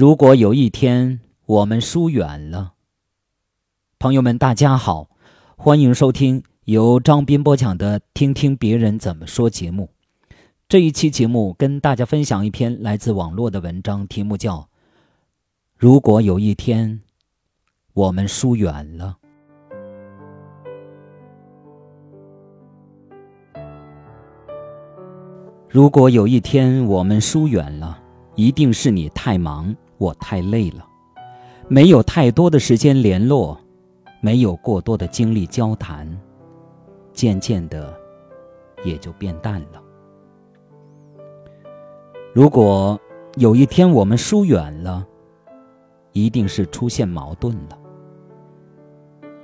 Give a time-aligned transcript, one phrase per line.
[0.00, 2.72] 如果有一天我们疏远了，
[3.98, 5.10] 朋友们，大家好，
[5.58, 9.90] 欢迎收听由张斌播讲的《听听别人怎么说》节目。
[10.66, 14.56] 这一期节目跟大家分享一篇来自网络的文章，题目叫
[15.76, 17.02] 《如果有一天
[17.92, 19.18] 我们疏远了》。
[25.68, 28.02] 如果有一天我们疏远了，
[28.34, 29.76] 一定是你太忙。
[30.00, 30.86] 我太累了，
[31.68, 33.60] 没有太多的时间联络，
[34.22, 36.10] 没有过多的精力交谈，
[37.12, 37.94] 渐渐的
[38.82, 39.82] 也就变淡了。
[42.32, 42.98] 如果
[43.36, 45.06] 有一天我们疏远了，
[46.12, 47.78] 一定是出现矛盾了。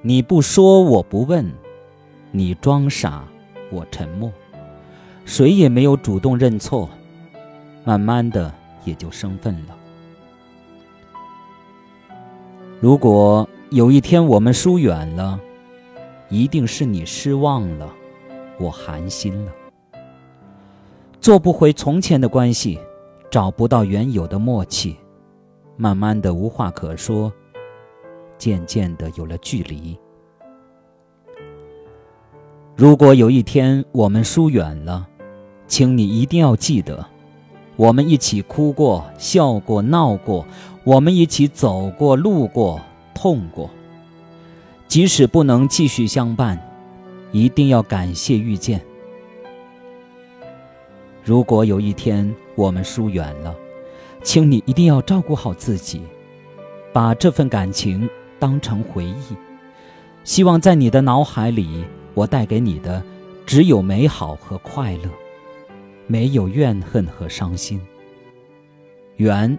[0.00, 1.44] 你不说，我不问；
[2.32, 3.22] 你装傻，
[3.70, 4.32] 我沉默。
[5.26, 6.88] 谁也没有主动认错，
[7.84, 8.50] 慢慢的
[8.86, 9.77] 也就生分了。
[12.80, 15.40] 如果有一天我们疏远了，
[16.28, 17.92] 一定是你失望了，
[18.56, 19.52] 我寒心了。
[21.20, 22.78] 做不回从前的关系，
[23.32, 24.96] 找不到原有的默契，
[25.76, 27.32] 慢慢的无话可说，
[28.38, 29.98] 渐渐的有了距离。
[32.76, 35.04] 如果有一天我们疏远了，
[35.66, 37.04] 请你一定要记得，
[37.74, 40.46] 我们一起哭过、笑过、闹过。
[40.88, 42.80] 我们一起走过、路过、
[43.14, 43.68] 痛过，
[44.86, 46.58] 即使不能继续相伴，
[47.30, 48.80] 一定要感谢遇见。
[51.22, 53.54] 如果有一天我们疏远了，
[54.22, 56.00] 请你一定要照顾好自己，
[56.90, 58.08] 把这份感情
[58.38, 59.36] 当成回忆。
[60.24, 63.04] 希望在你的脑海里，我带给你的
[63.44, 65.10] 只有美好和快乐，
[66.06, 67.78] 没有怨恨和伤心。
[69.16, 69.58] 缘。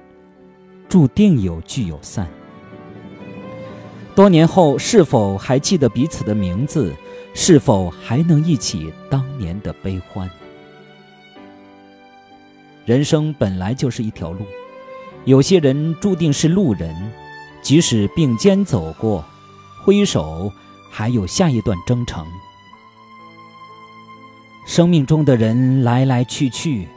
[0.90, 2.28] 注定有聚有散。
[4.16, 6.94] 多年后，是否还记得彼此的名字？
[7.36, 10.30] 是否还能忆起当年的悲欢？
[12.86, 14.46] 人生本来就是一条路，
[15.26, 16.94] 有些人注定是路人，
[17.62, 19.24] 即使并肩走过，
[19.86, 20.52] 挥手，
[20.90, 22.26] 还有下一段征程。
[24.66, 26.88] 生命中的人来来去去，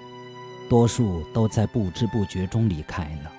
[0.69, 3.31] 多数都在不知不觉中离开了。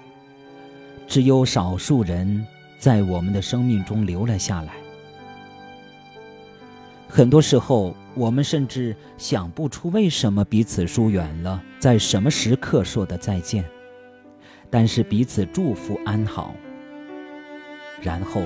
[1.13, 2.43] 只有少数人
[2.79, 4.73] 在我们的生命中留了下来。
[7.07, 13.63] 很多时候，我们甚至想不出为什么彼此疏远了，在什么时刻说的再见。
[14.71, 16.55] 但是彼此祝福安好，
[18.01, 18.41] 然后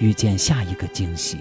[0.00, 1.38] 遇见下一个惊喜。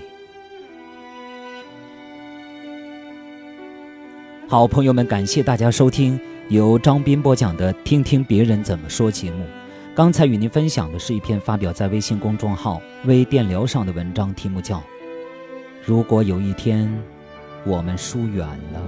[4.47, 6.19] 好，朋友们，感谢大家收听
[6.49, 9.43] 由张斌播讲的《听听别人怎么说》节目。
[9.97, 14.77] 刚才与您分享的是一篇发表在微信公众号“微电聊”上的文章，题目叫
[15.83, 16.87] 《如果有一天
[17.65, 18.79] 我们疏远了》。